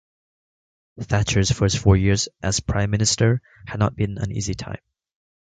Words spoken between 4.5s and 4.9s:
time.